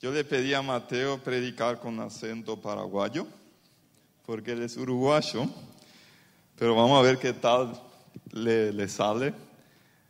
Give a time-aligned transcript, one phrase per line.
[0.00, 3.26] Yo le pedí a Mateo predicar con acento paraguayo,
[4.24, 5.46] porque él es uruguayo,
[6.56, 7.78] pero vamos a ver qué tal
[8.32, 9.34] le, le sale.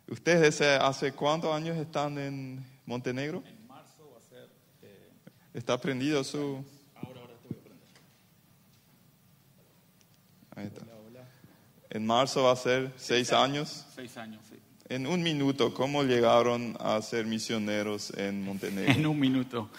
[0.07, 3.43] ¿Ustedes hace cuántos años están en Montenegro?
[3.45, 4.49] En marzo va a ser...
[4.81, 5.09] eh,
[5.53, 6.63] ¿Está aprendido su...?
[6.95, 7.87] ahora, ahora te voy a aprender.
[10.55, 10.83] Ahí está.
[10.83, 11.27] Hola, hola.
[11.89, 13.85] En marzo va a ser seis años.
[13.93, 14.55] Seis años, sí.
[14.91, 18.91] En un minuto, ¿cómo llegaron a ser misioneros en Montenegro?
[18.91, 19.69] En un minuto.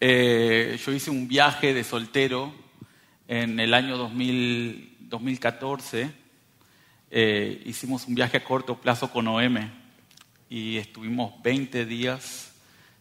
[0.00, 2.52] Eh, yo hice un viaje de soltero
[3.28, 6.10] en el año 2000 2014.
[7.12, 9.58] Eh, hicimos un viaje a corto plazo con OM
[10.50, 12.52] y estuvimos 20 días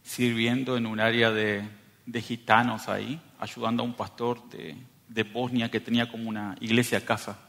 [0.03, 1.63] sirviendo en un área de,
[2.05, 4.75] de gitanos ahí, ayudando a un pastor de,
[5.07, 7.39] de Bosnia que tenía como una iglesia casa.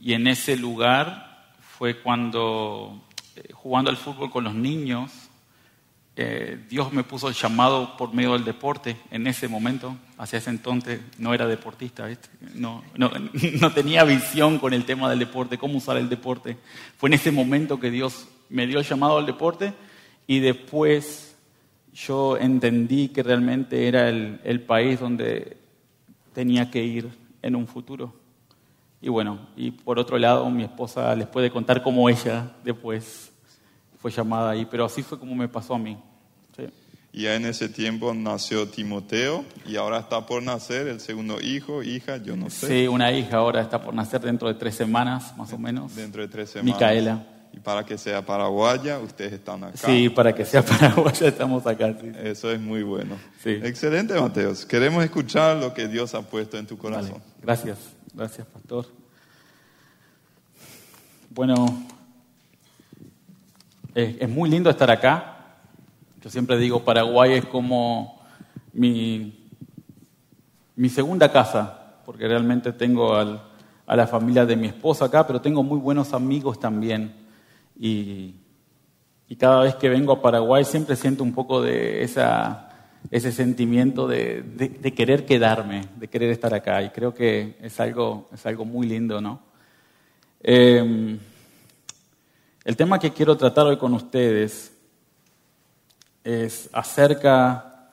[0.00, 1.27] Y en ese lugar
[1.78, 3.00] fue cuando,
[3.36, 5.12] eh, jugando al fútbol con los niños,
[6.16, 9.96] eh, Dios me puso el llamado por medio del deporte en ese momento.
[10.16, 12.08] Hacia ese entonces no era deportista.
[12.54, 12.82] No,
[13.72, 16.56] tenía visión con el tema del deporte, cómo usar el deporte.
[16.96, 19.72] Fue en ese momento que Dios me dio el llamado al deporte
[20.26, 21.36] y después
[21.94, 25.56] yo entendí que realmente era el país donde
[26.32, 27.08] tenía que ir
[27.40, 28.17] en un futuro.
[29.00, 33.32] Y bueno, y por otro lado, mi esposa les puede contar cómo ella después
[33.98, 35.96] fue llamada ahí, pero así fue como me pasó a mí.
[36.56, 36.64] Sí.
[37.12, 41.82] Y ya en ese tiempo nació Timoteo y ahora está por nacer el segundo hijo,
[41.82, 45.36] hija, yo no sé, Sí, una hija ahora está por nacer dentro de tres semanas,
[45.36, 45.94] más o menos.
[45.94, 46.74] dentro de tres semanas.
[46.74, 47.26] Micaela.
[47.52, 49.76] Y para que sea paraguaya, ustedes están acá.
[49.76, 51.94] Sí, para que sea paraguaya estamos acá.
[52.00, 52.12] sí.
[52.22, 53.16] Eso es muy bueno.
[53.42, 53.58] Sí.
[53.62, 54.64] Excelente, Mateos.
[54.66, 57.22] Queremos escuchar lo que Dios ha puesto en tu Vale, corazón.
[57.42, 57.78] Gracias,
[58.14, 58.86] gracias, pastor.
[61.30, 61.84] Bueno,
[63.94, 65.34] es, es muy lindo estar acá.
[66.20, 68.20] Yo siempre digo, Paraguay es como
[68.72, 69.48] mi,
[70.76, 73.42] mi segunda casa, porque realmente tengo al-
[73.86, 77.14] a la familia de mi esposa acá, pero tengo muy buenos amigos también.
[77.78, 78.34] Y,
[79.38, 82.70] cada vez que vengo a Paraguay siempre siento un poco de esa,
[83.10, 84.42] ese sentimiento de,
[84.96, 86.82] querer quedarme, de querer estar acá.
[86.82, 89.40] Y creo que es algo, es algo muy lindo, ¿no?
[90.40, 91.18] Eh,
[92.64, 94.72] el tema que quiero tratar hoy con ustedes
[96.24, 97.92] es acerca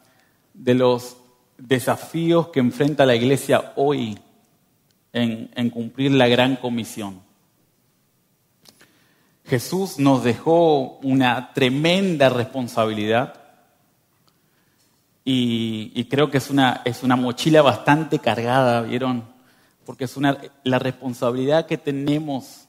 [0.54, 1.18] de los
[1.58, 4.18] desafíos que enfrenta la iglesia hoy
[5.14, 7.25] en cumplir la gran comisión.
[9.46, 13.42] Jesús nos dejó una tremenda responsabilidad
[15.28, 19.24] y, creo que es una, es una mochila bastante cargada, ¿vieron?
[19.84, 22.68] Porque es una, la responsabilidad que tenemos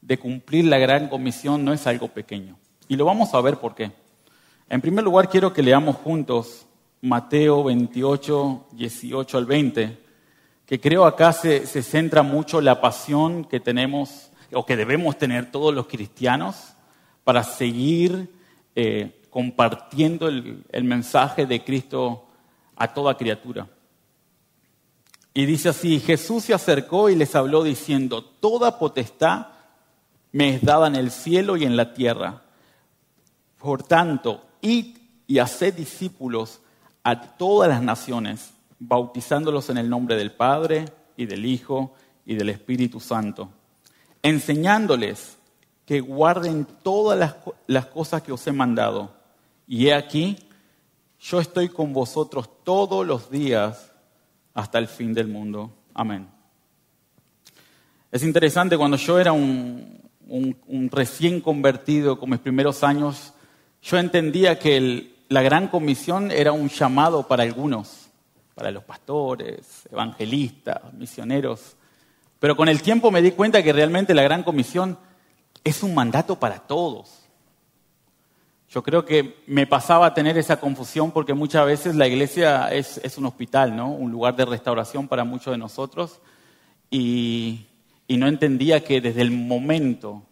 [0.00, 2.56] de cumplir la gran comisión no es algo pequeño.
[2.88, 3.92] Y lo vamos a ver por qué.
[4.70, 6.66] En primer lugar, quiero que leamos juntos
[7.02, 9.98] Mateo 28, 18 al 20,
[10.64, 15.50] que creo acá se, se centra mucho la pasión que tenemos o que debemos tener
[15.50, 16.74] todos los cristianos
[17.24, 18.32] para seguir
[18.74, 22.26] eh, compartiendo el, el mensaje de Cristo
[22.76, 23.68] a toda criatura.
[25.34, 29.46] Y dice así, Jesús se acercó y les habló diciendo, toda potestad
[30.32, 32.42] me es dada en el cielo y en la tierra.
[33.58, 34.96] Por tanto, id
[35.26, 36.60] y haced discípulos
[37.04, 40.86] a todas las naciones, bautizándolos en el nombre del Padre
[41.16, 41.94] y del Hijo
[42.26, 43.50] y del Espíritu Santo,
[44.22, 45.36] enseñándoles
[45.84, 49.12] que guarden todas las, co- las cosas que os he mandado.
[49.66, 50.36] Y he aquí,
[51.20, 53.92] yo estoy con vosotros todos los días
[54.54, 55.72] hasta el fin del mundo.
[55.94, 56.28] Amén.
[58.10, 60.00] Es interesante, cuando yo era un,
[60.90, 63.32] recién convertido, con mis primeros años,
[63.82, 68.08] yo entendía que la gran comisión era un llamado para algunos,
[68.54, 71.76] para los pastores, evangelistas, misioneros.
[72.42, 74.98] Pero con el tiempo me di cuenta que realmente la gran comisión
[75.62, 77.20] es un mandato para todos.
[78.68, 83.16] Yo creo que me pasaba a tener esa confusión porque muchas veces la iglesia es,
[83.16, 83.92] un hospital, ¿no?
[83.92, 86.20] Un lugar de restauración para muchos de nosotros.
[86.90, 87.68] Y
[88.08, 90.24] no entendía que desde el momento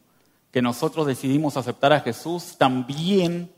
[0.50, 3.52] que nosotros decidimos aceptar a Jesús, también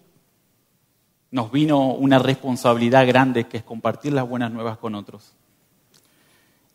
[1.31, 5.37] nos vino una responsabilidad grande que es compartir las buenas nuevas con otros.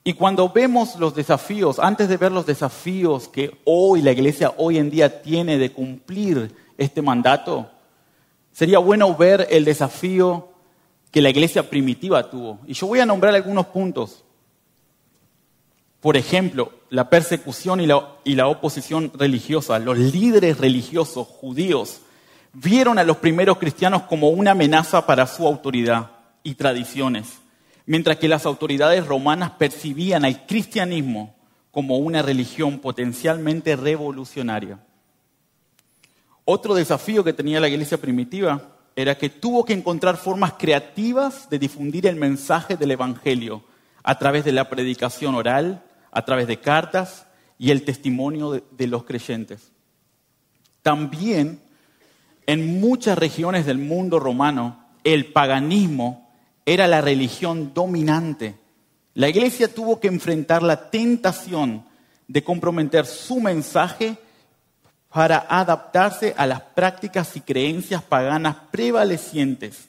[0.07, 4.77] Y cuando vemos los desafíos, antes de ver los desafíos que hoy la iglesia hoy
[4.77, 7.69] en día tiene de cumplir este mandato,
[8.53, 10.47] sería bueno ver el desafío
[11.11, 12.59] que la iglesia primitiva tuvo.
[12.65, 14.23] Y yo voy a nombrar algunos puntos.
[15.99, 19.77] Por ejemplo, la persecución y la, y la oposición religiosa.
[19.77, 21.99] Los líderes religiosos judíos
[22.53, 26.11] vieron a los primeros cristianos como una amenaza para su autoridad
[26.43, 27.39] y tradiciones,
[27.87, 31.35] mientras que las autoridades romanas percibían al cristianismo
[31.71, 34.79] como una religión potencialmente revolucionaria.
[36.45, 41.59] Otro desafío que tenía la iglesia primitiva era que tuvo que encontrar formas creativas de
[41.59, 43.63] difundir el mensaje del Evangelio
[44.03, 49.03] a través de la predicación oral, a través de cartas y el testimonio de, los
[49.03, 49.71] creyentes.
[50.81, 51.61] También
[52.45, 56.26] en muchas regiones del mundo romano, el paganismo
[56.67, 58.55] era la religión dominante.
[59.13, 61.85] La iglesia tuvo que enfrentar la tentación
[62.27, 64.17] de comprometer su mensaje
[65.07, 69.87] para adaptarse a las prácticas y creencias paganas prevalecientes,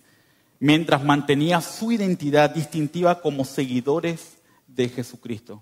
[0.60, 4.38] mientras mantenía su identidad distintiva como seguidores
[4.68, 5.60] de Jesucristo.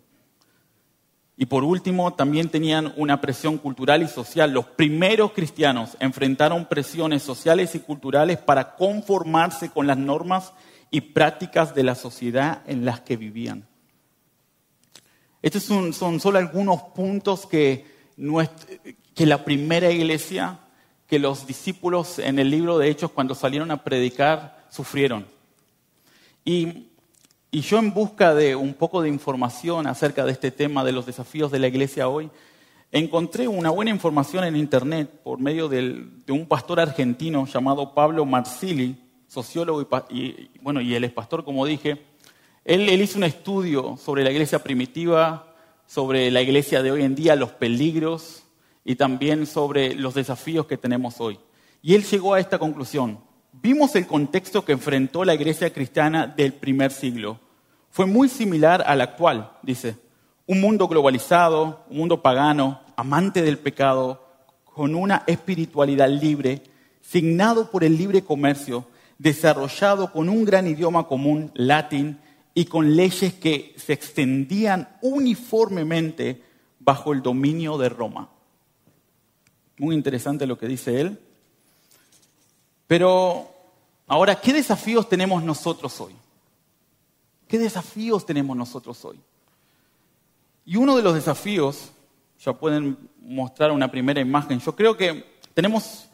[1.38, 4.52] Y por último, también tenían una presión cultural y social.
[4.52, 10.52] Los primeros cristianos enfrentaron presiones sociales y culturales para conformarse con las normas
[10.90, 13.66] y prácticas de la sociedad en las que vivían.
[15.42, 17.84] Estos son, solo algunos puntos que,
[19.16, 20.58] la primera iglesia,
[21.06, 25.26] que los discípulos en el libro de Hechos cuando salieron a predicar, sufrieron.
[26.44, 26.88] Y
[27.52, 31.50] yo en busca de un poco de información acerca de este tema de los desafíos
[31.52, 32.30] de la iglesia hoy,
[32.92, 39.05] encontré una buena información en internet por medio de un pastor argentino llamado Pablo Marsili,
[39.26, 42.02] sociólogo y, bueno, y él es pastor, como dije.
[42.64, 45.54] Él, él hizo un estudio sobre la iglesia primitiva,
[45.86, 48.42] sobre la iglesia de hoy en día, los peligros
[48.84, 51.38] y también sobre los desafíos que tenemos hoy.
[51.82, 53.20] Y él llegó a esta conclusión.
[53.52, 57.40] Vimos el contexto que enfrentó la iglesia cristiana del primer siglo
[57.96, 59.96] fue muy similar al actual, dice.
[60.46, 64.22] Un mundo globalizado, un mundo pagano, amante del pecado,
[64.66, 66.62] con una espiritualidad libre,
[67.00, 68.84] signado por el libre comercio,
[69.18, 72.18] desarrollado con un gran idioma común, latín,
[72.54, 76.42] y con leyes que se extendían uniformemente
[76.78, 78.30] bajo el dominio de Roma.
[79.78, 81.20] Muy interesante lo que dice él.
[82.86, 83.50] Pero
[84.06, 86.14] ahora, ¿qué desafíos tenemos nosotros hoy?
[87.46, 89.20] ¿Qué desafíos tenemos nosotros hoy?
[90.64, 91.90] Y uno de los desafíos,
[92.40, 96.05] ya pueden mostrar una primera imagen, yo creo que tenemos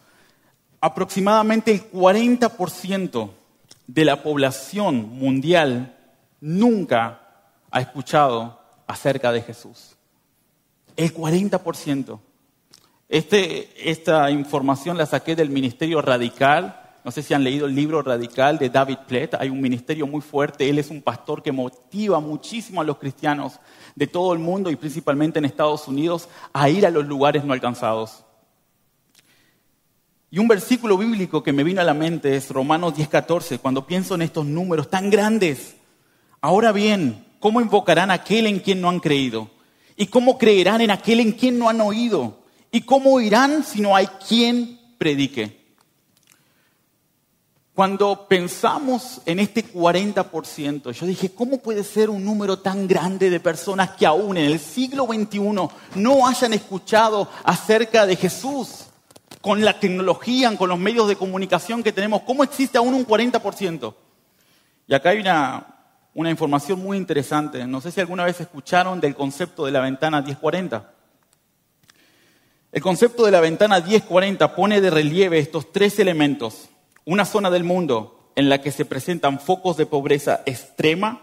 [0.82, 3.30] aproximadamente el 40%
[3.86, 5.96] de la población mundial
[6.40, 7.20] nunca
[7.70, 9.96] ha escuchado acerca de Jesús.
[10.96, 12.18] El 40%.
[13.08, 18.00] Este, esta información la saqué del Ministerio Radical no sé si han leído el libro
[18.00, 19.34] Radical de David Platt.
[19.34, 20.68] Hay un ministerio muy fuerte.
[20.68, 23.58] Él es un pastor que motiva muchísimo a los cristianos
[23.96, 27.52] de todo el mundo y principalmente en Estados Unidos a ir a los lugares no
[27.52, 28.24] alcanzados.
[30.34, 34.14] Y un versículo bíblico que me vino a la mente es Romanos 10:14, cuando pienso
[34.14, 35.74] en estos números tan grandes.
[36.40, 39.50] Ahora bien, ¿cómo invocarán a aquel en quien no han creído?
[39.94, 42.38] ¿Y cómo creerán en aquel en quien no han oído?
[42.70, 45.60] ¿Y cómo oirán si no hay quien predique?
[47.74, 53.38] Cuando pensamos en este 40%, yo dije, ¿cómo puede ser un número tan grande de
[53.38, 58.86] personas que aún en el siglo XXI no hayan escuchado acerca de Jesús?
[59.40, 63.94] Con la tecnología, con los medios de comunicación que tenemos, ¿cómo existe aún un 40%?
[64.86, 65.66] Y acá hay una,
[66.14, 67.66] una información muy interesante.
[67.66, 70.92] No sé si alguna vez escucharon del concepto de la ventana 1040.
[72.72, 76.68] El concepto de la ventana 1040 pone de relieve estos tres elementos
[77.04, 81.20] una zona del mundo en la que se presentan focos de pobreza extrema,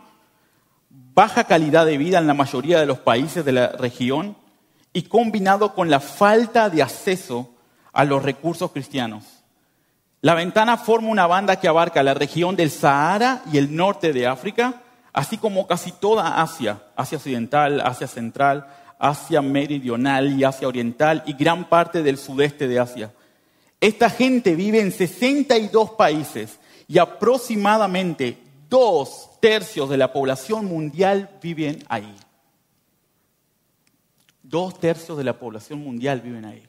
[0.89, 4.35] baja calidad de vida en la mayoría de los países de la región
[4.93, 7.55] y combinado con la falta de acceso
[7.93, 9.23] a los recursos cristianos.
[10.21, 14.27] La ventana forma una banda que abarca la región del Sahara y el norte de
[14.27, 14.81] África,
[15.13, 18.67] así como casi toda Asia, Asia Occidental, Asia Central,
[18.99, 23.13] Asia Meridional y Asia Oriental y gran parte del sudeste de Asia.
[23.79, 28.37] Esta gente vive en 62 países y aproximadamente
[28.69, 32.13] dos tercios de la población mundial viven ahí.
[34.43, 36.63] Dos tercios de la población mundial viven ahí.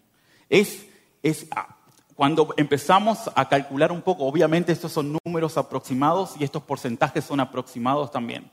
[0.49, 0.87] Es,
[1.23, 1.77] es, ah,
[2.15, 7.41] cuando empezamos a calcular un poco, obviamente estos son números aproximados y estos porcentajes son
[7.41, 8.50] aproximados también.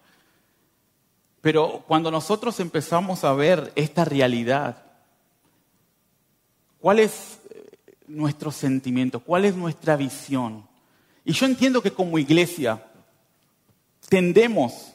[1.41, 4.83] Pero cuando nosotros empezamos a ver esta realidad,
[6.79, 7.39] ¿cuál es
[8.07, 10.65] nuestros sentimientos, cuál es nuestra visión.
[11.25, 12.83] Y yo entiendo que como iglesia
[14.09, 14.93] tendemos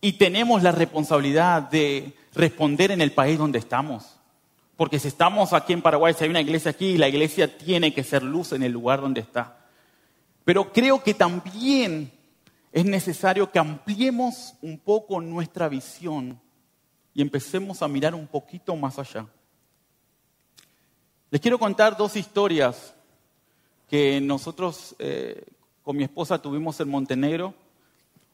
[0.00, 4.13] y tenemos la responsabilidad de responder en el país donde estamos.
[4.76, 8.02] Porque si estamos aquí en Paraguay, si hay una iglesia aquí, la iglesia tiene que
[8.02, 9.56] ser luz en el lugar donde está.
[10.44, 12.10] Pero creo que también
[12.72, 16.40] es necesario que ampliemos un poco nuestra visión
[17.14, 19.26] y empecemos a mirar un poquito más allá.
[21.30, 22.94] Les quiero contar dos historias
[23.88, 25.44] que nosotros eh,
[25.82, 27.54] con mi esposa tuvimos en Montenegro.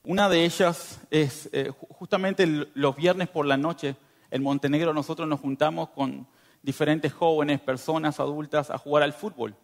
[0.04, 3.96] Una de ellas es eh, justamente los viernes por la noche
[4.30, 6.26] en Montenegro nosotros nos juntamos con
[6.62, 9.54] diferentes jóvenes, personas adultas a jugar al fútbol.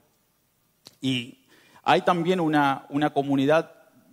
[1.00, 1.38] Y
[1.82, 3.72] hay también una, comunidad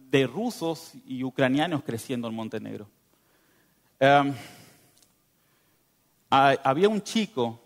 [0.10, 2.88] de rusos y ucranianos creciendo en Montenegro.
[4.00, 4.34] Em,
[6.30, 7.60] había un chico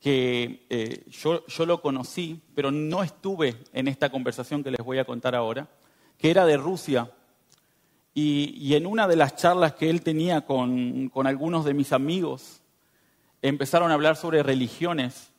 [0.00, 5.04] que eh, yo, lo conocí, pero no estuve en esta conversación que les voy a
[5.04, 5.68] contar ahora,
[6.16, 7.10] que era de Rusia.
[8.12, 12.60] Y, en una de las charlas que él tenía con, algunos de mis amigos,
[13.40, 15.30] empezaron a hablar sobre religiones.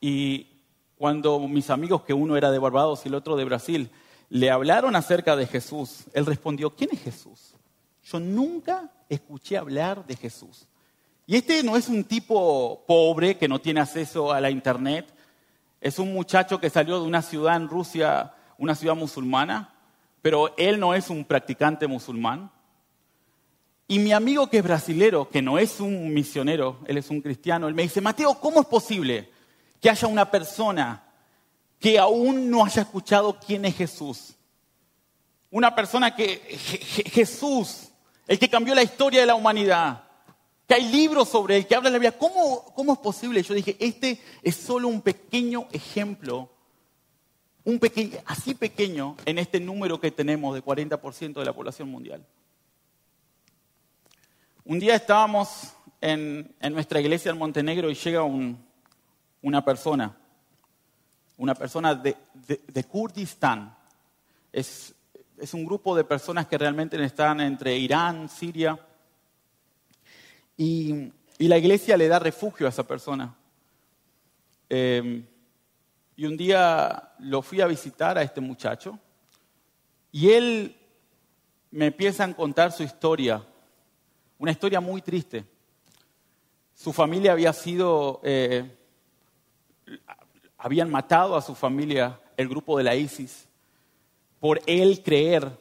[0.00, 0.48] Y
[0.96, 3.90] cuando mis amigos, que uno era de Barbados y el otro de Brasil,
[4.30, 7.54] le hablaron acerca de Jesús, él respondió, ¿quién es Jesús?
[8.02, 10.66] Yo nunca escuché hablar de Jesús.
[11.26, 15.14] Y este no es un tipo pobre que no tiene acceso a la internet,
[15.80, 19.73] es un muchacho que salió de una ciudad en Rusia, una ciudad musulmana,
[20.24, 22.50] pero él no es un practicante musulmán.
[23.86, 27.68] Y mi amigo que es brasilero, que no es un misionero, él es un cristiano,
[27.68, 29.28] él me dice, Mateo, ¿cómo es posible
[29.82, 31.04] que haya una persona
[31.78, 34.34] que aún no haya escuchado quién es Jesús?
[35.50, 36.38] Una persona que
[37.12, 37.90] Jesús,
[38.26, 40.04] el que cambió la historia de la humanidad,
[40.66, 42.12] que hay libros sobre él, que habla de la vida.
[42.12, 43.42] ¿Cómo, ¿Cómo es posible?
[43.42, 46.48] Yo dije, este es solo un pequeño ejemplo,
[47.64, 52.24] un pequeño, así pequeño en este número que tenemos de 40% de la población mundial.
[54.64, 60.16] Un día estábamos en, nuestra iglesia en Montenegro y llega una persona,
[61.36, 62.16] una persona de,
[62.66, 63.76] de, Kurdistán.
[64.52, 64.94] Es,
[65.38, 68.78] es un grupo de personas que realmente están entre Irán, Siria,
[70.56, 73.34] y, la iglesia le da refugio a esa persona.
[74.68, 75.26] Em,
[76.16, 78.98] y un día lo fui a visitar a este muchacho
[80.12, 80.76] y él
[81.70, 83.44] me empieza a contar su historia,
[84.38, 85.44] una historia muy triste.
[86.72, 88.76] Su familia había sido, eh,
[90.56, 93.48] habían matado a su familia el grupo de la ISIS
[94.38, 95.58] por él creer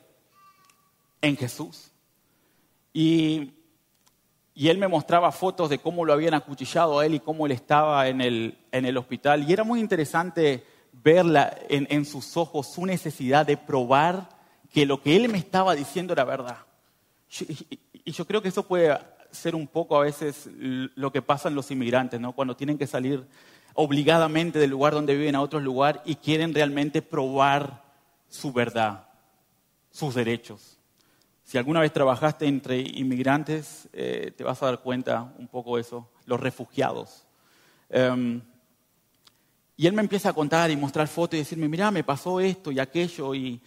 [1.21, 1.89] en Jesús.
[2.91, 3.53] Y
[4.55, 7.51] y él me mostraba fotos de cómo lo habían acuchillado a él y cómo él
[7.51, 9.49] estaba en el, en el hospital.
[9.49, 14.29] Y era muy interesante verla en, en, sus ojos, su necesidad de probar
[14.71, 16.57] que lo que él me estaba diciendo era verdad.
[18.05, 18.97] Y, yo creo que eso puede
[19.31, 22.33] ser un poco a veces lo que pasa en los inmigrantes, ¿no?
[22.33, 23.25] cuando tienen que salir
[23.73, 27.81] obligadamente del lugar donde viven a otro lugar y quieren realmente probar
[28.27, 29.07] su verdad,
[29.89, 30.72] sus derechos.
[31.53, 35.81] Si alguna vez trabajaste entre inmigrantes, eh, te vas a dar cuenta un poco de
[35.81, 37.27] eso, los refugiados.
[37.91, 38.41] Em,
[39.77, 42.71] y él me empieza a contar y mostrar fotos y decirme, mira, me pasó esto
[42.71, 43.61] y aquello y,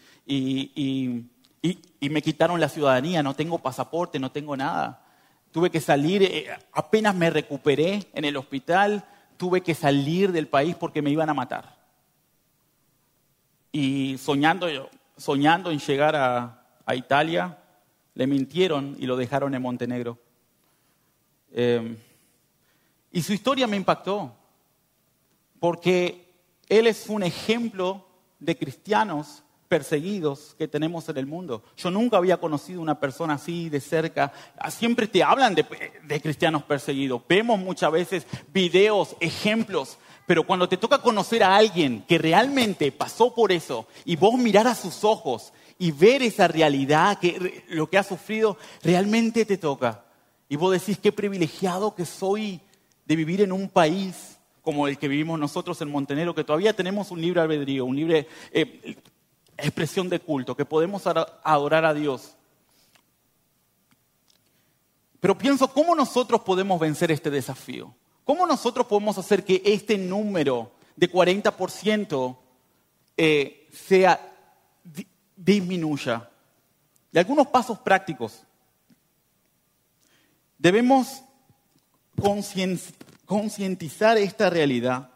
[2.01, 5.05] me quitaron la ciudadanía, no tengo pasaporte, no tengo nada.
[5.53, 9.05] Tuve que salir, eh, apenas me recuperé en el hospital,
[9.37, 11.77] tuve que salir del país porque me iban a matar.
[13.71, 14.67] Y soñando,
[15.17, 17.59] soñando en llegar a Italia,
[18.17, 20.19] le mintieron y lo dejaron en Montenegro.
[21.53, 21.97] Eh,
[23.13, 24.35] y su historia me impactó,
[25.61, 26.35] porque
[26.69, 28.07] él es un ejemplo
[28.41, 31.63] de cristianos perseguidos que tenemos en el mundo.
[31.77, 34.33] Yo nunca había conocido una persona así de cerca.
[34.71, 35.67] Siempre te hablan de,
[36.05, 37.21] de, cristianos perseguidos.
[37.29, 43.35] Vemos muchas veces videos, ejemplos, pero cuando te toca conocer a alguien que realmente pasó
[43.35, 47.99] por eso y vos mirar a sus ojos y ver esa realidad, que lo que
[47.99, 50.05] has sufrido, realmente te toca.
[50.49, 52.61] Y vos decís, qué privilegiado que soy
[53.05, 57.13] de vivir en un país como el que vivimos nosotros en Montenegro, que todavía tenemos
[57.13, 58.97] un libre albedrío, un libre eh,
[59.57, 62.35] expresión de culto, que podemos adorar a Dios.
[65.21, 67.95] Pero pienso, ¿cómo nosotros podemos vencer este desafío?
[68.25, 72.37] ¿Cómo nosotros podemos hacer que este número de 40%
[73.17, 74.36] eh, sea
[75.37, 76.29] disminuya.
[77.13, 78.43] Y algunos pasos prácticos.
[80.59, 81.23] Debemos
[83.27, 85.11] concientizar esta realidad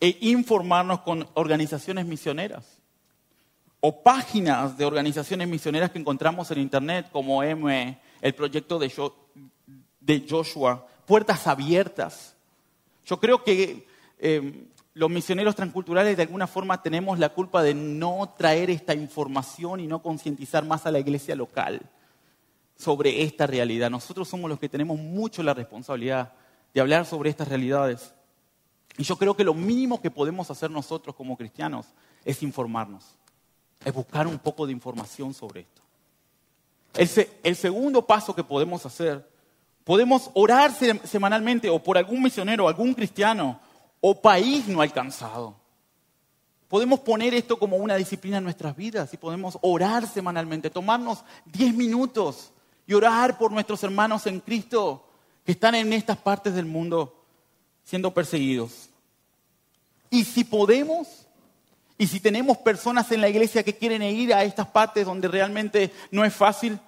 [0.00, 2.64] e informarnos con organizaciones misioneras
[3.80, 10.88] o páginas de organizaciones misioneras que encontramos en Internet, como M, el proyecto de Joshua
[11.08, 12.36] puertas abiertas.
[13.06, 13.86] Yo creo que
[14.18, 14.66] eh,
[14.98, 19.86] los misioneros transculturales de alguna forma tenemos la culpa de no traer esta información y
[19.86, 21.80] no concientizar más a la iglesia local
[22.76, 23.90] sobre esta realidad.
[23.90, 26.32] Nosotros somos los que tenemos mucho la responsabilidad
[26.74, 28.12] de hablar sobre estas realidades.
[28.96, 31.86] Y yo creo que lo mínimo que podemos hacer nosotros como cristianos
[32.24, 33.04] es informarnos,
[33.84, 35.82] es buscar un poco de información sobre esto.
[37.44, 39.24] El, segundo paso que podemos hacer,
[39.84, 43.60] podemos orar semanalmente o por algún misionero, algún cristiano
[44.00, 45.56] o país no alcanzado.
[46.68, 51.74] Podemos poner esto como una disciplina en nuestras vidas y podemos orar semanalmente, tomarnos 10
[51.74, 52.52] minutos
[52.86, 55.08] y orar por nuestros hermanos en Cristo
[55.44, 57.24] que están en estas partes del mundo
[57.84, 58.90] siendo perseguidos.
[60.10, 61.26] Y si podemos,
[61.96, 65.90] y si tenemos personas en la iglesia que quieren ir a estas partes donde realmente
[66.10, 66.78] no es fácil,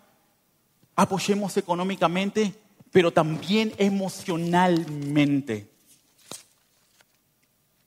[0.95, 2.53] apoyemos económicamente,
[2.91, 5.70] pero también emocionalmente.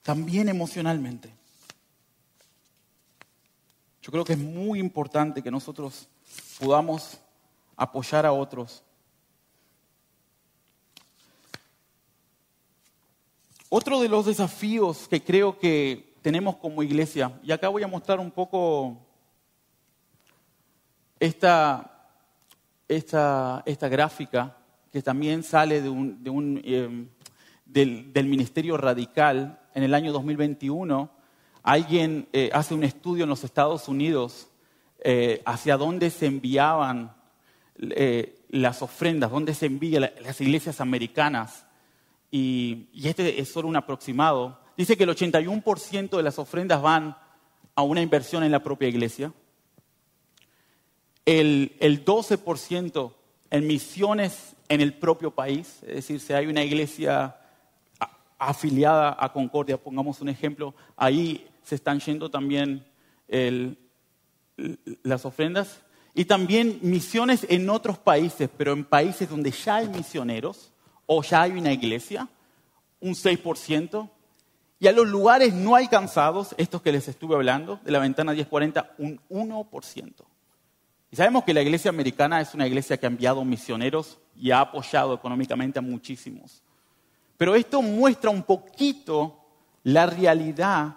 [0.03, 1.33] También emocionalmente.
[4.01, 6.07] Yo creo que es muy importante que nosotros
[6.59, 7.19] podamos
[7.75, 8.83] apoyar a otros
[13.75, 18.19] Otro de los desafíos que creo que tenemos como iglesia, y acá voy a mostrar
[18.19, 18.99] un poco
[21.19, 22.07] esta,
[22.87, 24.55] esta, esta gráfica
[24.91, 27.07] que también sale de un, eh,
[27.65, 31.09] del, Ministerio Radical en el año 2021.
[31.63, 34.47] Alguien eh, hace un estudio en los Estados Unidos
[34.99, 37.13] eh, hacia dónde se enviaban
[37.79, 41.65] eh, las ofrendas, dónde se envían las iglesias americanas
[42.31, 47.15] y, este es solo un aproximado, dice que el 81% de las ofrendas van
[47.75, 49.31] a una inversión en la propia iglesia,
[51.25, 53.13] el, el 12%
[53.51, 57.35] en misiones en el propio país, es decir, si hay una iglesia
[58.47, 62.85] afiliada a Concordia, pongamos un ejemplo, ahí se están yendo también
[65.03, 65.81] las ofrendas,
[66.15, 70.71] y también misiones en otros países, pero en países donde ya hay misioneros,
[71.05, 72.27] o ya hay una iglesia,
[72.99, 74.09] un 6%,
[74.79, 78.95] y a los lugares no alcanzados, estos que les estuve hablando, de la ventana 1040,
[78.97, 80.13] un 1%.
[81.09, 84.61] Y sabemos que la iglesia americana es una iglesia que ha enviado misioneros y ha
[84.61, 86.63] apoyado económicamente a muchísimos.
[87.43, 89.37] Pero esto muestra un poquito
[89.83, 90.95] la realidad.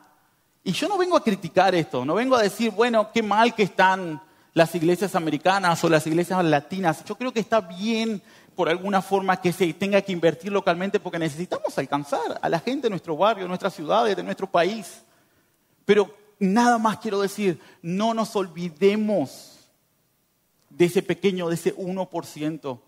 [0.63, 3.65] Y yo no vengo a criticar esto, no vengo a decir, bueno, qué mal que
[3.65, 4.23] están
[4.55, 7.05] las iglesias americanas o las iglesias latinas.
[7.05, 8.23] Yo creo que está bien
[8.55, 12.83] por alguna forma que se tenga que invertir localmente porque necesitamos alcanzar a la gente
[12.83, 15.03] de nuestro barrio, de nuestras ciudades, de nuestro país.
[15.85, 19.67] Pero nada más quiero decir, no nos olvidemos
[20.71, 22.79] de ese pequeño, de ese 1%,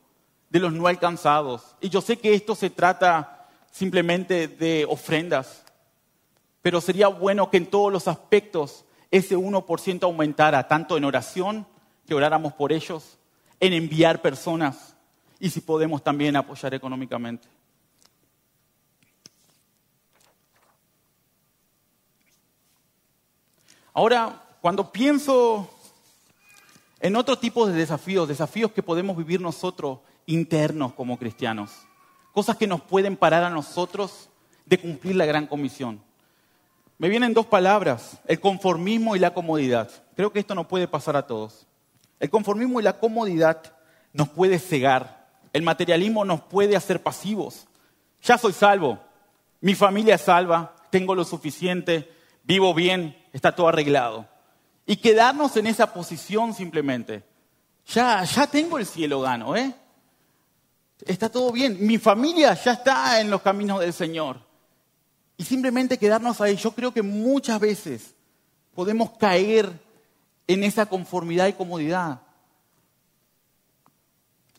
[0.49, 1.75] de los no alcanzados.
[1.81, 3.35] Y yo sé que esto se trata
[3.70, 5.64] simplemente de ofrendas,
[6.62, 11.66] pero sería bueno que en todos los aspectos ese 1% aumentara, tanto en oración,
[12.07, 13.18] que oráramos por ellos,
[13.61, 14.94] en enviar personas
[15.38, 17.48] y si podemos también apoyar económicamente.
[23.92, 25.68] Ahora, cuando pienso
[27.00, 31.72] en otro tipo de desafíos, desafíos que podemos vivir nosotros internos como cristianos,
[32.33, 34.29] cosas que nos pueden parar a nosotros
[34.67, 36.01] de cumplir la gran comisión.
[36.99, 39.91] Me vienen dos palabras, el conformismo y la comodidad.
[40.17, 41.67] Creo que esto no puede pasar a todos.
[42.19, 43.73] El conformismo y la comodidad
[44.12, 47.67] nos puede cegar, el materialismo nos puede hacer pasivos.
[48.23, 48.99] Ya soy salvo,
[49.61, 52.12] mi familia es salva, tengo lo suficiente,
[52.43, 54.27] vivo bien, está todo arreglado.
[54.87, 57.23] Y quedarnos en esa posición simplemente.
[57.87, 59.75] Ya, ya tengo el cielo gano, ¿eh?
[61.06, 61.78] Está todo bien.
[61.80, 64.40] Mi familia ya está en los caminos del Señor.
[65.37, 66.56] Y simplemente quedarnos ahí.
[66.56, 68.14] Yo creo que muchas veces
[68.74, 69.70] podemos caer
[70.46, 72.20] en esa conformidad y comodidad.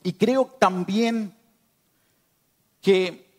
[0.03, 1.35] Y creo también
[2.81, 3.29] que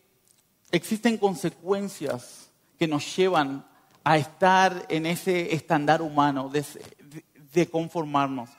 [0.71, 3.65] existen consecuencias que nos llevan
[4.03, 8.49] a estar en ese estándar humano de, conformarnos.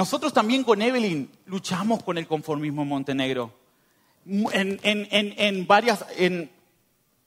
[0.00, 3.52] Nosotros también con Evelyn luchamos con el conformismo en Montenegro.
[4.24, 6.06] En, varias,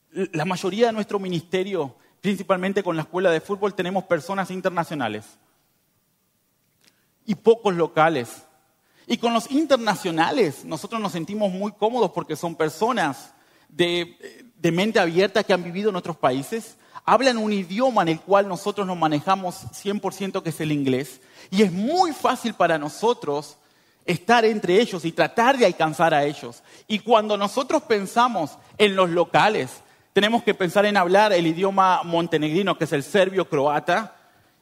[0.10, 5.24] la mayoría de nuestro ministerio, principalmente con la escuela de fútbol, tenemos personas internacionales
[7.28, 8.42] y pocos locales.
[9.06, 13.36] Y con los internacionales nosotros nos sentimos muy cómodos porque son personas
[13.70, 14.18] de,
[14.64, 18.88] mente abierta que han vivido en otros países, hablan un idioma en el cual nosotros
[18.88, 23.58] nos manejamos 100% que es el inglés, y es muy fácil para nosotros
[24.06, 26.64] estar entre ellos y tratar de alcanzar a ellos.
[26.88, 29.82] Y cuando nosotros pensamos en los locales,
[30.14, 34.16] tenemos que pensar en hablar el idioma montenegrino, que es el serbio-croata,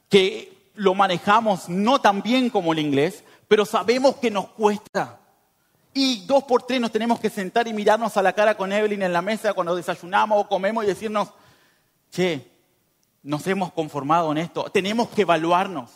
[0.08, 5.18] que lo manejamos no tan bien como el inglés, pero sabemos que nos cuesta.
[5.94, 9.02] Y dos por tres nos tenemos que sentar y mirarnos a la cara con Evelyn
[9.02, 11.28] en la mesa cuando desayunamos o comemos y decirnos,
[12.12, 12.52] che,
[13.22, 15.90] nos hemos conformado en esto, tenemos que evaluarnos.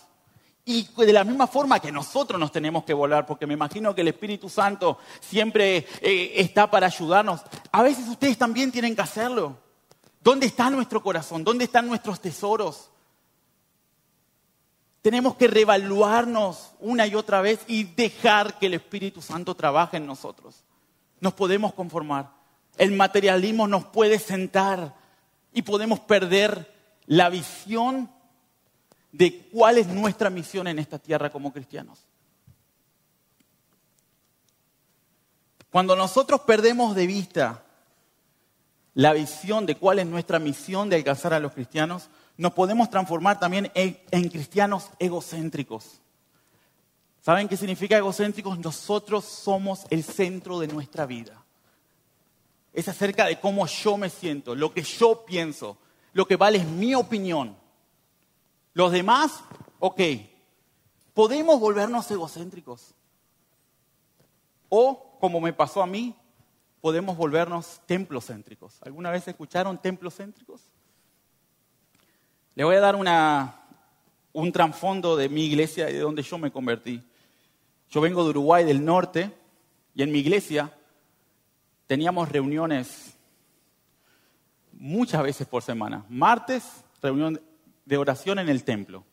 [0.64, 4.00] Y de la misma forma que nosotros nos tenemos que volar, porque me imagino que
[4.00, 9.58] el Espíritu Santo siempre eh, está para ayudarnos, a veces ustedes también tienen que hacerlo.
[10.20, 11.44] ¿Dónde está nuestro corazón?
[11.44, 12.90] ¿Dónde están nuestros tesoros?
[15.02, 20.06] Tenemos que reevaluarnos una y otra vez y dejar que el Espíritu Santo trabaje en
[20.06, 20.64] nosotros.
[21.20, 22.30] Nos podemos conformar.
[22.76, 25.05] El materialismo nos puede sentar
[25.56, 26.70] y podemos perder
[27.06, 28.10] la visión
[29.10, 31.98] de cuál es nuestra misión en esta tierra como cristianos.
[35.70, 37.64] Cuando nosotros perdemos de vista
[38.92, 43.40] la visión de cuál es nuestra misión de alcanzar a los cristianos, nos podemos transformar
[43.40, 46.02] también en, cristianos egocéntricos.
[47.22, 48.58] ¿Saben qué significa egocéntricos?
[48.58, 51.45] Nosotros somos el centro de nuestra vida.
[52.76, 55.78] Es acerca de cómo yo me siento, lo que yo pienso,
[56.12, 57.56] lo que vale es mi opinión.
[58.74, 59.42] Los demás,
[59.78, 59.98] ok,
[61.14, 62.94] podemos volvernos egocéntricos.
[64.68, 66.14] O, como me pasó a mí,
[66.82, 68.76] podemos volvernos templocéntricos.
[68.82, 70.60] ¿Alguna vez escucharon templocéntricos?
[72.54, 73.58] Le voy a dar una,
[74.34, 77.02] un trasfondo de mi iglesia y de donde yo me convertí.
[77.88, 79.32] Yo vengo de Uruguay del norte
[79.94, 80.70] y en mi iglesia
[81.86, 83.16] teníamos reuniones
[84.72, 86.04] muchas veces por semana.
[86.08, 87.40] Martes, reunión
[87.84, 89.04] de oración en el templo.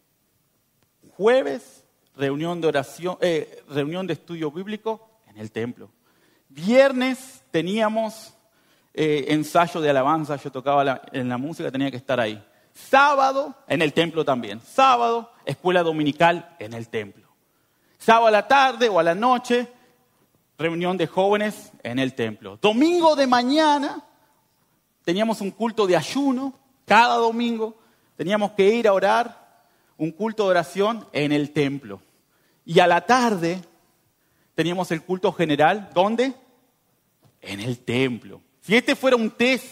[1.16, 1.84] Jueves,
[2.16, 5.90] reunión de oración, eh, reunión de estudio bíblico en el templo.
[6.50, 8.34] Viernes teníamos
[8.94, 12.44] eh, ensayo de alabanza, yo tocaba en la música, tenía que estar ahí.
[12.74, 14.60] Sábado, en el templo también.
[14.62, 17.28] Sábado, escuela dominical en el templo.
[17.98, 19.68] Sábado a la tarde o a la noche,
[20.58, 22.58] reunión de jóvenes en el templo.
[22.62, 24.04] Domingo de mañana,
[25.04, 26.54] teníamos un culto de ayuno,
[26.86, 27.78] cada domingo
[28.16, 29.44] teníamos que ir a orar,
[29.98, 32.02] un culto de oración en el templo.
[32.66, 33.62] Y a la tarde
[34.56, 36.34] teníamos el culto general, ¿dónde?
[37.42, 38.42] En el templo.
[38.62, 39.66] Si este fuera un test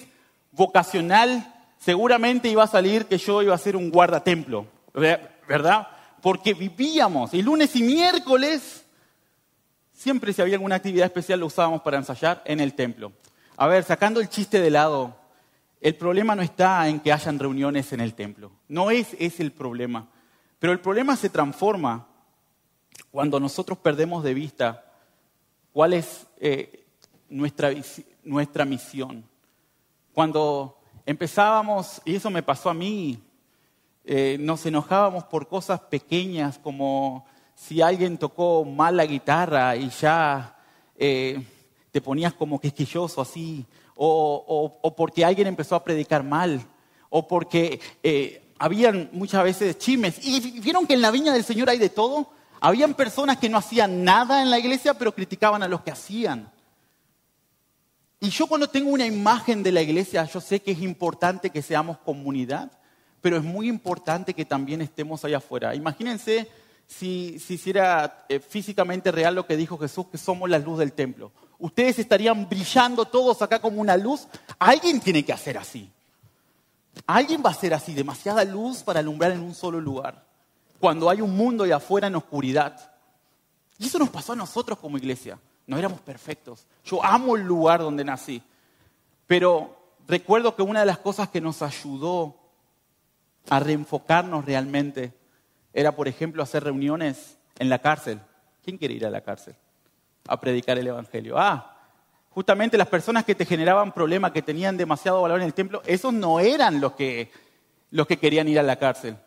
[0.52, 5.88] vocacional, seguramente iba a salir que yo iba a ser un guardatemplo, ¿verdad?
[6.22, 8.81] Porque vivíamos, y lunes y miércoles,
[10.02, 13.12] siempre si había alguna actividad especial lo usábamos para ensayar en el templo.
[13.56, 15.16] A ver, sacando el chiste de lado,
[15.80, 18.52] el problema no está en que hayan reuniones en el templo.
[18.68, 20.08] No es ese el problema.
[20.58, 22.08] Pero el problema se transforma
[23.12, 24.86] cuando nosotros perdemos de vista
[25.72, 26.84] cuál es eh,
[27.30, 27.70] nuestra,
[28.24, 29.24] nuestra misión.
[30.14, 33.22] Cuando empezábamos, y eso me pasó a mí,
[34.04, 37.24] eh, nos enojábamos por cosas pequeñas como
[37.68, 40.58] si alguien tocó mal la guitarra y ya
[40.98, 41.46] eh,
[41.92, 46.60] te ponías como quisquilloso así, o, porque alguien empezó a predicar mal,
[47.12, 50.16] o porque eh, habían muchas veces chimes.
[50.26, 52.32] Y vieron que en la viña del Señor hay de todo.
[52.60, 56.52] Habían personas que no hacían nada en la iglesia, pero criticaban a los que hacían.
[58.20, 61.62] Y yo cuando tengo una imagen de la iglesia, yo sé que es importante que
[61.62, 62.72] seamos comunidad,
[63.22, 65.76] pero es muy importante que también estemos allá afuera.
[65.76, 66.50] Imagínense
[66.98, 70.94] si, si hiciera eh, físicamente real lo que dijo Jesús, que somos la luz del
[70.94, 74.28] templo ustedes estarían brillando todos acá como una luz.
[74.60, 75.90] Alguien tiene que hacer así.
[77.08, 80.26] Alguien va a hacer así, demasiada luz para alumbrar en un solo lugar,
[80.80, 82.92] cuando hay un mundo y afuera en oscuridad.
[83.78, 85.40] Y eso nos pasó a nosotros como iglesia.
[85.66, 86.66] No éramos perfectos.
[86.84, 88.44] Yo amo el lugar donde nací.
[89.26, 89.78] Pero
[90.08, 92.36] recuerdo que una de las cosas que nos ayudó
[93.50, 95.14] a reenfocarnos realmente
[95.74, 98.20] era, por ejemplo, hacer reuniones en la cárcel.
[98.64, 99.56] ¿Quién quiere ir a la cárcel?
[100.28, 101.38] a predicar el Evangelio.
[101.38, 101.76] Ah,
[102.30, 106.14] justamente las personas que te generaban problemas, que tenían demasiado valor en el templo, esos
[106.14, 107.32] no eran los que,
[107.90, 109.18] los que querían ir a la cárcel.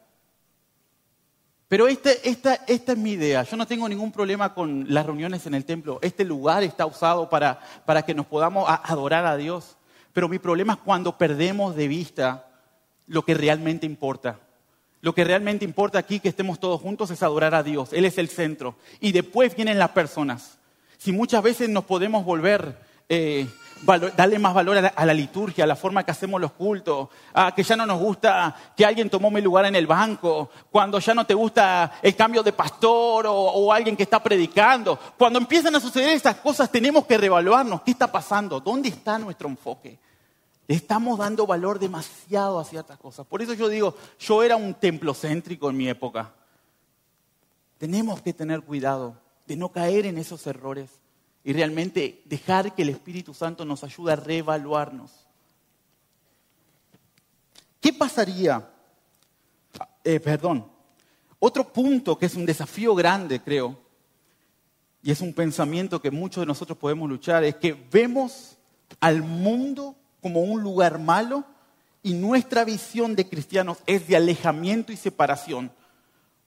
[1.68, 3.42] Pero este, esta, esta es mi idea.
[3.42, 5.98] Yo no tengo ningún problema con las reuniones en el templo.
[6.02, 9.76] Este lugar está usado para, para que nos podamos adorar a Dios.
[10.12, 12.48] Pero mi problema es cuando perdemos de vista
[13.06, 14.38] lo que realmente importa.
[15.04, 17.92] Lo que realmente importa aquí, que estemos todos juntos, es adorar a Dios.
[17.92, 18.76] Él es el centro.
[19.00, 20.56] Y después vienen las personas
[20.96, 22.78] si muchas veces nos podemos volver
[23.10, 23.46] eh,
[24.16, 27.62] darle más valor a la, liturgia, a la forma que hacemos los cultos, a que
[27.62, 31.26] ya no nos gusta que alguien tomó mi lugar en el banco, cuando ya no
[31.26, 34.98] te gusta el cambio de pastor o, o alguien que está predicando.
[35.18, 37.82] Cuando empiezan a suceder estas cosas tenemos que reevaluarnos.
[37.82, 38.58] ¿Qué está pasando?
[38.58, 39.98] ¿Dónde está nuestro enfoque?
[40.66, 43.26] Le estamos dando valor demasiado a ciertas cosas.
[43.26, 46.34] Por eso yo digo, yo era un templo céntrico en mi época.
[47.78, 50.90] Tenemos que tener cuidado de no caer en esos errores
[51.42, 55.10] y realmente dejar que el Espíritu Santo nos ayude a reevaluarnos.
[57.80, 58.70] ¿Qué pasaría?
[60.02, 60.70] Eh, perdón.
[61.38, 63.78] Otro punto que es un desafío grande, creo,
[65.02, 68.56] y es un pensamiento que muchos de nosotros podemos luchar, es que vemos
[69.00, 69.94] al mundo
[70.24, 71.44] como un lugar malo
[72.02, 75.70] y nuestra visión de cristianos es de alejamiento y separación,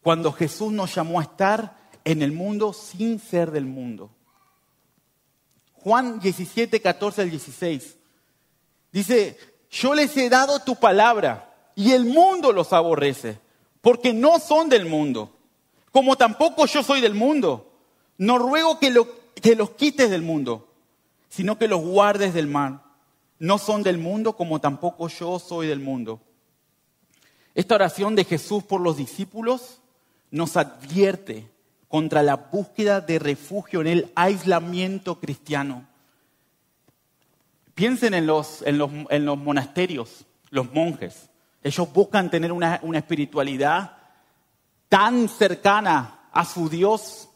[0.01, 4.09] cuando Jesús nos llamó a estar en el mundo sin ser del mundo.
[5.73, 7.97] Juan 17, 14 al 16.
[8.91, 9.37] Dice,
[9.69, 13.39] yo les he dado tu palabra y el mundo los aborrece,
[13.81, 15.37] porque no son del mundo,
[15.91, 17.71] como tampoco yo soy del mundo.
[18.17, 18.91] No ruego que,
[19.39, 20.67] que los quites del mundo,
[21.29, 22.81] sino que los guardes del mal
[23.39, 26.21] no son del mundo como tampoco yo soy del mundo.
[27.53, 29.81] Esta oración de Jesús por los discípulos
[30.31, 31.49] nos advierte
[31.87, 35.87] contra la búsqueda de refugio en el aislamiento cristiano.
[37.73, 38.63] Piensen en los,
[39.37, 41.29] monasterios, los monjes.
[41.63, 43.97] Ellos buscan tener una espiritualidad
[44.89, 47.29] tan cercana a su Dios,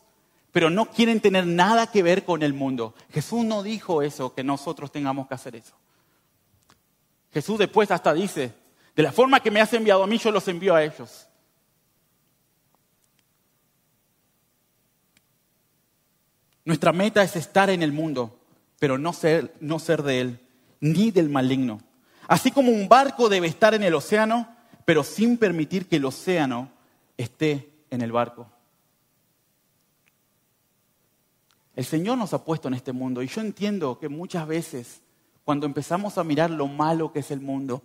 [0.52, 2.94] pero no quieren tener nada que ver con el mundo.
[3.12, 5.74] Jesús no dijo eso, que nosotros tengamos que hacer eso.
[7.34, 8.54] Jesús después hasta dice,
[8.96, 11.28] de la forma que me has enviado a mí, yo los envío a ellos.
[16.66, 18.40] Nuestra meta es estar en el mundo,
[18.80, 20.40] pero no ser, no ser de él,
[20.80, 21.82] ni del maligno.
[22.28, 26.72] Así como un barco debe estar en el océano, pero sin permitir que el océano
[27.18, 28.50] esté en el barco.
[31.76, 35.02] El Señor nos ha puesto en este mundo y yo entiendo que muchas veces
[35.44, 37.82] cuando empezamos a mirar lo malo que es el mundo,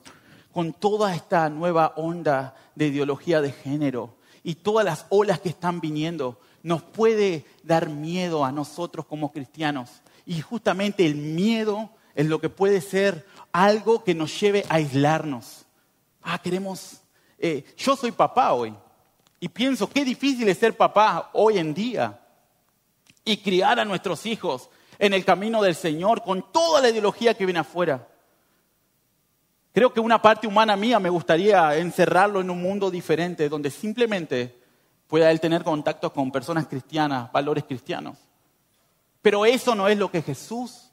[0.52, 5.80] con toda esta nueva onda de ideología de género y todas las olas que están
[5.80, 10.02] viniendo, nos puede dar miedo a nosotros como cristianos.
[10.24, 15.66] Y justamente el miedo es lo que puede ser algo que nos lleve a aislarnos.
[16.22, 17.00] Ah, queremos...
[17.38, 18.74] Eh, yo soy papá hoy
[19.38, 22.18] y pienso qué difícil es ser papá hoy en día
[23.24, 27.44] y criar a nuestros hijos en el camino del Señor con toda la ideología que
[27.44, 28.08] viene afuera.
[29.72, 34.58] Creo que una parte humana mía me gustaría encerrarlo en un mundo diferente, donde simplemente
[35.06, 38.16] pueda él tener contacto con personas cristianas, valores cristianos.
[39.20, 40.90] Pero eso no es lo que Jesús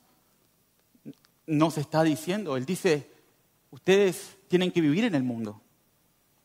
[1.46, 2.58] nos está diciendo.
[2.58, 3.10] Él dice,
[3.72, 5.62] ustedes tienen que vivir en el mundo.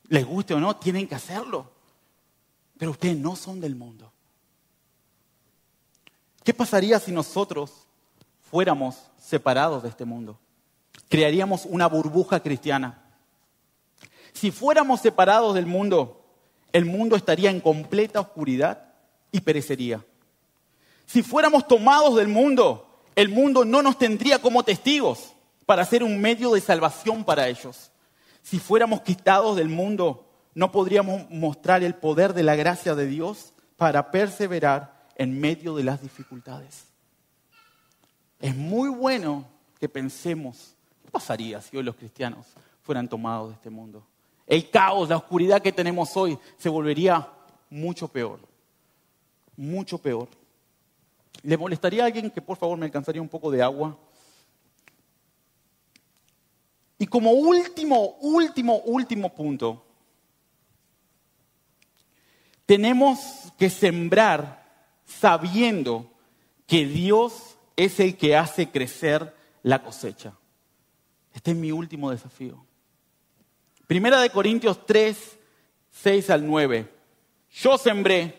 [0.09, 1.73] Les guste o no, tienen que hacerlo.
[2.79, 4.13] Pero ustedes no son del mundo.
[6.49, 7.71] ¿Qué pasaría si nosotros
[8.51, 10.39] fuéramos separados de este mundo?
[11.11, 13.03] Crearíamos una burbuja cristiana.
[14.33, 16.25] Si fuéramos separados del mundo,
[16.73, 18.95] el mundo estaría en completa oscuridad
[19.31, 20.03] y perecería.
[21.05, 25.35] Si fuéramos tomados del mundo, el mundo no nos tendría como testigos
[25.67, 27.91] para ser un medio de salvación para ellos.
[28.43, 33.53] Si fuéramos quitados del mundo, no podríamos mostrar el poder de la gracia de Dios
[33.77, 36.85] para perseverar en medio de las dificultades.
[38.41, 39.45] Es muy bueno
[39.79, 42.47] que pensemos, ¿qué pasaría si hoy los cristianos
[42.83, 44.07] fueran tomados de este mundo?
[44.47, 47.29] El caos, la oscuridad que tenemos hoy se volvería
[47.69, 48.41] mucho peor,
[49.57, 50.29] mucho peor.
[51.43, 53.99] ¿Le molestaría a alguien que por favor me alcanzaría un poco de agua?
[56.97, 59.85] Y como último, último, último punto,
[62.67, 64.68] tenemos que sembrar
[65.09, 66.11] sabiendo
[66.67, 70.35] que Dios es el que hace crecer la cosecha.
[71.33, 72.65] Este es mi último desafío.
[73.87, 75.39] Primera de Corintios 3,
[75.91, 76.93] 6 al 9.
[77.51, 78.39] Yo sembré,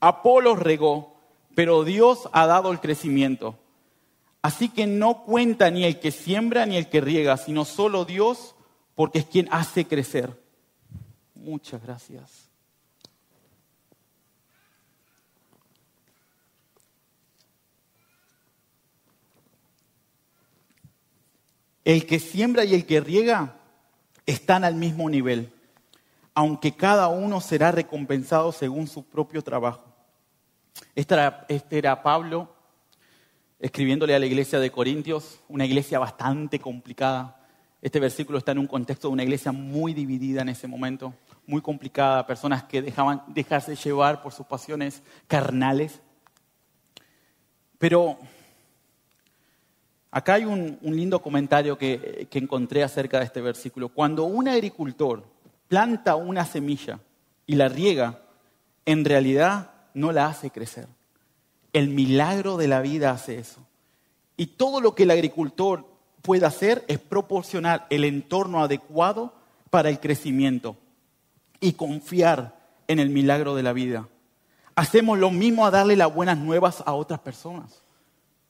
[0.00, 1.16] Apolo regó,
[1.54, 3.58] pero Dios ha dado el crecimiento.
[4.42, 8.54] Así que no cuenta ni el que siembra ni el que riega, sino solo Dios,
[8.94, 10.38] porque es quien hace crecer.
[11.34, 12.51] Muchas gracias.
[21.84, 23.56] El que siembra y el que riega
[24.26, 25.52] están al mismo nivel,
[26.34, 29.84] aunque cada uno será recompensado según su propio trabajo.
[30.94, 32.54] Este era, este era Pablo
[33.62, 37.38] escribiéndole a la iglesia de Corintios, una iglesia bastante complicada.
[37.80, 41.14] Este versículo está en un contexto de una iglesia muy dividida en ese momento,
[41.46, 46.00] muy complicada, personas que dejaban dejarse llevar por sus pasiones carnales.
[47.78, 48.18] Pero
[50.12, 53.88] acá hay un, lindo comentario que, que encontré acerca de este versículo.
[53.88, 55.24] Cuando un agricultor
[55.66, 57.00] planta una semilla
[57.46, 58.20] y la riega,
[58.86, 60.86] en realidad no la hace crecer.
[61.72, 63.66] El milagro de la vida hace eso.
[64.36, 65.86] Y todo lo que el agricultor
[66.22, 69.34] puede hacer es proporcionar el entorno adecuado
[69.70, 70.76] para el crecimiento
[71.60, 74.08] y confiar en el milagro de la vida.
[74.74, 77.81] Hacemos lo mismo a darle las buenas nuevas a otras personas.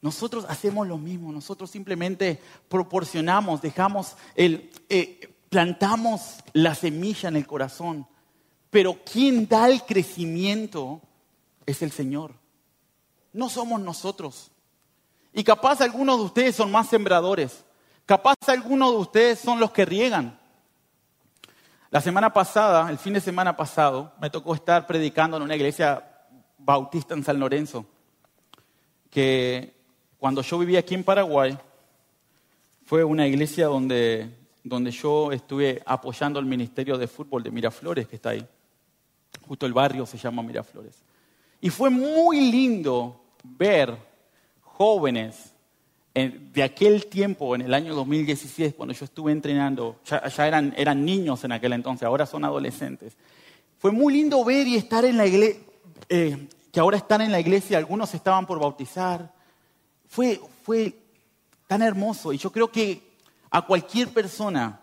[0.02, 7.46] Nosotros hacemos lo mismo, nosotros simplemente proporcionamos, dejamos el, eh, plantamos la semilla en el
[7.46, 8.08] corazón,
[8.68, 11.00] pero quien da el crecimiento
[11.66, 12.32] es el Señor.
[13.32, 14.50] No somos nosotros.
[15.32, 17.64] Y capaz algunos de ustedes son más sembradores.
[18.04, 20.36] Capaz algunos de ustedes son los que riegan.
[21.90, 26.02] La semana pasada, el fin de semana pasado, me tocó estar predicando en una iglesia
[26.58, 27.86] bautista en San Lorenzo,
[29.10, 29.81] que
[30.22, 31.58] cuando yo vivía aquí en Paraguay,
[32.84, 34.30] fue una iglesia donde,
[34.62, 38.46] donde yo estuve apoyando el ministerio de fútbol de Miraflores, que está ahí.
[39.48, 41.02] Justo el barrio se llama Miraflores.
[41.60, 43.96] Y fue muy lindo ver
[44.60, 45.52] jóvenes
[46.14, 51.42] de aquel tiempo, en el año 2016, cuando yo estuve entrenando, ya, eran, eran, niños
[51.42, 53.16] en aquel entonces, ahora son adolescentes.
[53.76, 55.60] Fue muy lindo ver y estar en la iglesia,
[56.08, 59.41] eh, que ahora están en la iglesia, algunos estaban por bautizar.
[60.12, 60.94] Fue, fue
[61.66, 63.16] tan hermoso y yo creo que
[63.50, 64.78] a cualquier persona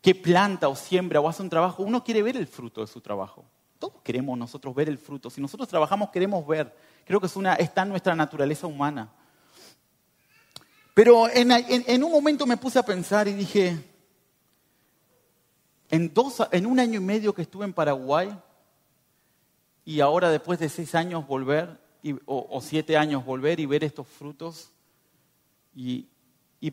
[0.00, 3.00] que planta o siembra o hace un trabajo, uno quiere ver el fruto de su
[3.00, 3.44] trabajo.
[3.80, 5.30] Todos queremos nosotros ver el fruto.
[5.30, 6.72] Si nosotros trabajamos, queremos ver.
[7.04, 9.10] Creo que es una, está en nuestra naturaleza humana.
[10.94, 13.84] Pero en, un momento me puse a pensar y dije,
[15.90, 18.32] en, dos, en un año y medio que estuve en Paraguay
[19.84, 21.81] y ahora después de seis años volver,
[22.26, 24.70] o, siete años volver y ver estos frutos,
[25.74, 26.06] y,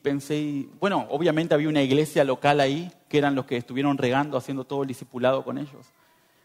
[0.02, 4.64] pensé, bueno, obviamente había una iglesia local ahí, que eran los que estuvieron regando, haciendo
[4.66, 5.88] todo el discipulado con ellos.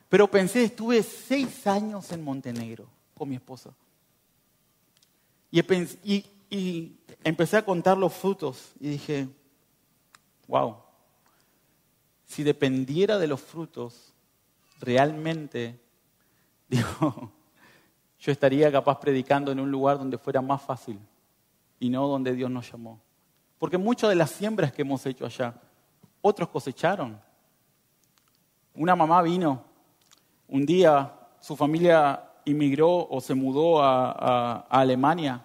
[0.08, 3.74] Pero pensé, estuve seis años en Montenegro con mi esposa.
[5.50, 5.60] Y,
[6.04, 9.28] y, y empecé a contar los frutos y dije,
[10.46, 10.76] wow,
[12.26, 14.12] si dependiera de los frutos,
[14.80, 15.78] realmente,
[16.68, 17.32] digo,
[18.24, 20.98] yo estaría capaz predicando en un lugar donde fuera más fácil
[21.78, 22.98] y no donde Dios nos llamó.
[23.58, 25.54] Porque muchas de las siembras que hemos hecho allá,
[26.22, 27.20] otros cosecharon.
[28.76, 29.62] Una mamá vino,
[30.48, 35.44] un día su familia inmigró o se mudó a, Alemania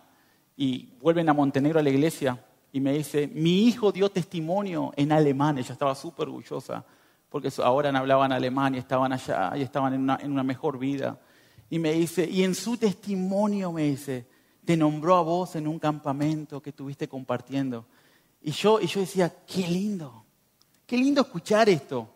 [0.56, 5.12] y vuelven a Montenegro a la iglesia y me dice, mi hijo dio testimonio en
[5.12, 6.86] alemán, ella estaba súper orgullosa,
[7.30, 11.18] porque ahora hablaban alemán y estaban allá y estaban en una mejor vida.
[11.69, 14.25] Y me dice, y en su testimonio me dice,
[14.65, 17.86] te nombró a vos en un campamento que estuviste compartiendo.
[18.41, 20.25] Y yo, y yo decía, qué lindo,
[20.86, 22.10] qué lindo escuchar esto.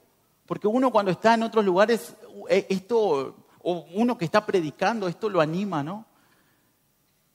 [0.46, 2.16] Porque uno cuando está en otros lugares,
[2.50, 6.06] eh, esto, o uno que está predicando, esto lo anima, ¿no?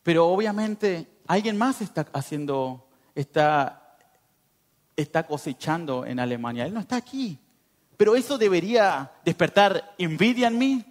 [0.03, 3.97] Pero obviamente alguien más está haciendo, está,
[4.97, 6.67] está cosechando en Alemania.
[6.67, 7.39] Él no está aquí.
[7.97, 10.85] Pero eso debería despertar envidia en mí.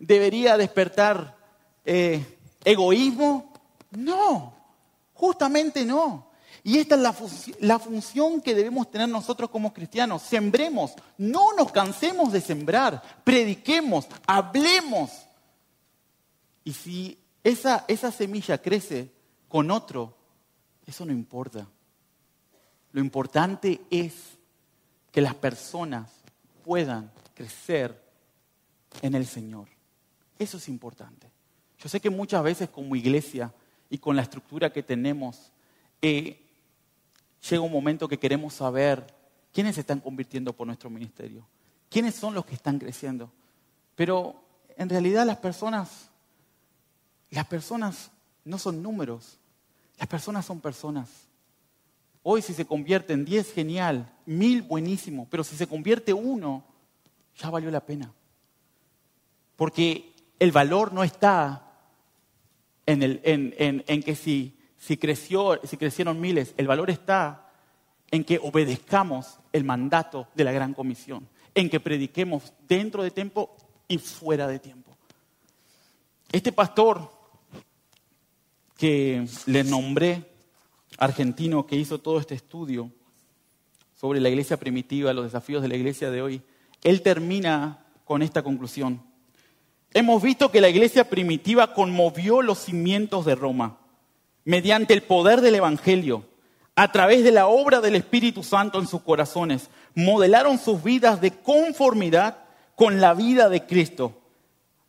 [0.00, 1.36] Debería despertar
[1.84, 3.52] eh, egoísmo.
[3.92, 4.52] No,
[5.14, 6.30] justamente no.
[6.62, 10.22] Y esta es la, función que debemos tener nosotros como cristianos.
[10.22, 15.10] Sembremos, no nos cansemos de sembrar, prediquemos, hablemos.
[16.64, 19.10] Y si esa semilla crece
[19.48, 20.16] con otro,
[20.86, 21.66] eso no importa.
[22.92, 24.14] Lo importante es
[25.12, 26.10] que las personas
[26.64, 27.98] puedan crecer
[29.00, 29.68] en el Señor.
[30.40, 31.30] Eso es importante.
[31.78, 33.54] Yo sé que muchas veces como iglesia
[33.88, 35.52] y con la estructura que tenemos,
[36.02, 36.40] eh,
[37.48, 39.06] llega un momento que queremos saber
[39.52, 41.46] quiénes se están convirtiendo por nuestro ministerio,
[41.88, 43.30] quiénes son los que están creciendo.
[43.94, 44.42] Pero
[44.76, 46.10] en realidad las personas
[47.30, 48.10] las personas
[48.44, 49.38] no son números,
[49.98, 51.08] las personas son personas.
[52.22, 56.64] Hoy si se convierte en 10, genial, mil, buenísimo, pero si se convierte uno,
[57.38, 58.12] ya valió la pena.
[59.56, 60.09] Porque
[60.40, 61.70] el valor no está
[62.86, 67.52] en, que si, si, creció, si crecieron miles, el valor está
[68.10, 73.54] en que obedezcamos el mandato de la gran comisión, en que prediquemos dentro de tiempo
[73.86, 74.96] y fuera de tiempo.
[76.32, 77.12] Este pastor
[78.76, 80.24] que les nombré,
[80.96, 82.90] argentino, que hizo todo este estudio
[83.94, 86.42] sobre la iglesia primitiva, los desafíos de la iglesia de hoy,
[86.82, 89.09] él termina con esta conclusión.
[89.92, 93.78] Hemos visto que la iglesia primitiva conmovió los cimientos de Roma
[94.44, 96.24] mediante el poder del Evangelio,
[96.76, 101.32] a través de la obra del Espíritu Santo en sus corazones, modelaron sus vidas de
[101.32, 102.38] conformidad
[102.74, 104.14] con la vida de Cristo.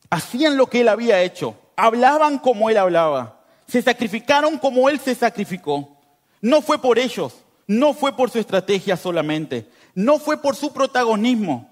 [0.09, 5.15] Hacían lo que Él había hecho, hablaban como Él hablaba, se sacrificaron como Él se
[5.15, 5.97] sacrificó.
[6.41, 7.33] No fue por ellos,
[7.67, 11.70] no fue por su estrategia solamente, no fue por su protagonismo,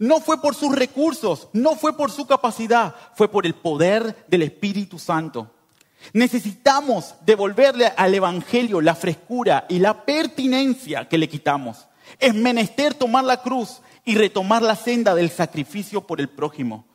[0.00, 4.42] no fue por sus recursos, no fue por su capacidad, fue por el poder del
[4.42, 5.50] Espíritu Santo.
[6.14, 11.86] Necesitamos devolverle al Evangelio la frescura y la pertinencia que le quitamos.
[12.18, 16.86] Es menester tomar la cruz y retomar la senda del sacrificio por el prójimo.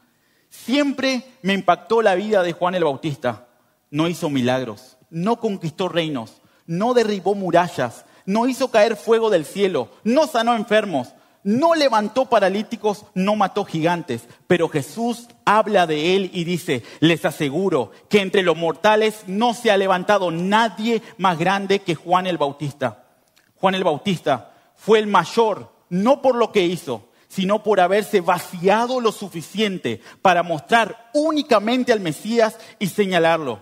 [0.49, 3.47] Siempre me impactó la vida de Juan el Bautista.
[3.91, 9.91] No hizo milagros, no conquistó reinos, no derribó murallas, no hizo caer fuego del cielo,
[10.03, 11.09] no sanó enfermos,
[11.45, 17.91] no levantó paralíticos, no mató gigantes, pero Jesús habla de él y dice, les aseguro
[18.09, 23.05] que entre los mortales no se ha levantado nadie más grande que Juan el Bautista.
[23.57, 28.99] Juan el Bautista fue el mayor, no por lo que hizo, sino por haberse vaciado
[28.99, 33.61] lo suficiente para mostrar únicamente al Mesías y señalarlo.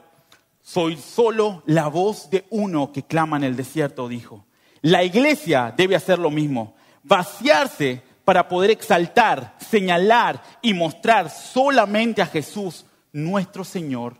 [0.62, 4.46] Soy solo la voz de uno que clama en el desierto, dijo.
[4.82, 12.26] La iglesia debe hacer lo mismo vaciarse para poder exaltar, señalar y mostrar solamente a
[12.26, 14.18] Jesús, nuestro Señor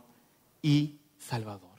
[0.62, 1.73] y Salvador.